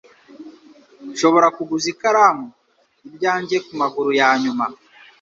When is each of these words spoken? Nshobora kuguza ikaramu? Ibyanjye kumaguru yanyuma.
Nshobora 1.11 1.47
kuguza 1.55 1.87
ikaramu? 1.93 2.45
Ibyanjye 3.07 3.55
kumaguru 3.65 4.09
yanyuma. 4.19 4.65